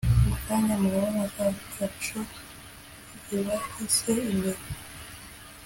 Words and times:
mu 0.27 0.35
kanya 0.45 0.73
murabona 0.81 1.23
za 1.33 1.47
gacu 1.75 2.19
zibahise 3.25 4.13
imbere!" 4.31 4.61